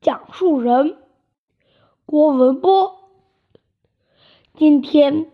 [0.00, 0.96] 讲述人
[2.06, 3.10] 郭文波。
[4.54, 5.32] 今天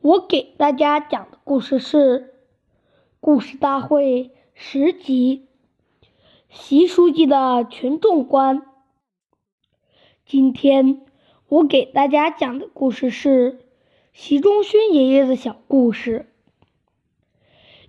[0.00, 2.20] 我给大家讲的故事是
[3.18, 4.24] 《故事大会》
[4.54, 5.48] 十集
[6.48, 8.58] 《习书记的群众观》。
[10.24, 11.04] 今天
[11.48, 13.66] 我给大家讲的故事是
[14.12, 16.32] 习仲勋爷爷的小故事。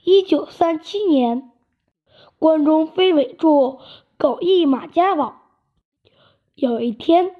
[0.03, 1.52] 一九三七年。
[2.38, 3.80] 关中飞尾处，
[4.17, 5.45] 狗驿马家堡。
[6.55, 7.36] 有一天，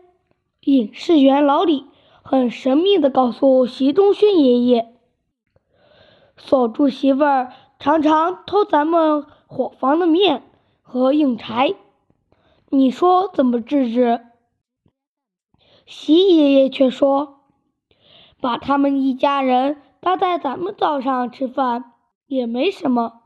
[0.66, 1.86] 影视员老李
[2.22, 4.94] 很神秘地告诉习仲勋爷爷
[6.36, 10.44] ：“锁住媳妇儿常常偷咱们伙房的面
[10.82, 11.76] 和硬柴，
[12.70, 14.20] 你说怎么治治？”
[15.88, 17.40] 习爷爷却说
[18.42, 21.94] ：“把他们一家人搭在咱们灶上吃饭
[22.28, 23.22] 也没什么。”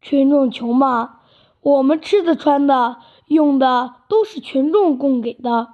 [0.00, 1.20] 群众穷嘛，
[1.60, 5.68] 我们吃的、穿的、用的都是群众供给的，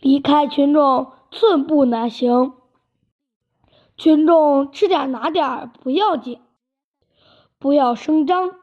[0.00, 2.54] 离开群众寸步难行。
[3.96, 6.40] 群众吃点拿点不要紧，
[7.58, 8.54] 不要声张，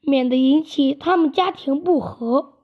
[0.00, 2.54] 免得引起他们家庭不和。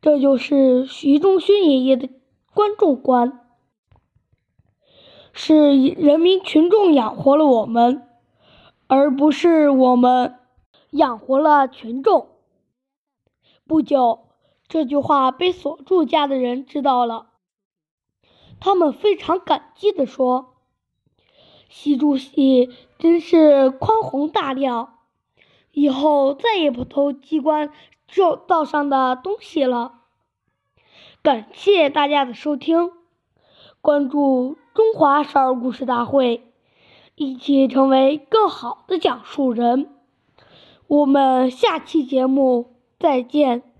[0.00, 2.10] 这就是徐仲勋爷爷的
[2.52, 3.40] 观众观，
[5.32, 8.02] 是人民群众养活了我们。
[8.88, 10.38] 而不是我们
[10.90, 12.35] 养活了群众。
[13.68, 14.28] 不久，
[14.68, 17.30] 这句话被锁住家的人知道了，
[18.60, 20.54] 他们非常感激地说
[21.68, 25.00] ：“习主席真是宽宏大量，
[25.72, 27.72] 以后再也不偷机关
[28.06, 30.02] 灶灶上的东西了。”
[31.20, 32.92] 感谢大家的收听，
[33.80, 36.52] 关注中华少儿故事大会。
[37.16, 39.90] 一起成为更好的讲述人。
[40.86, 43.75] 我们下期节目再见。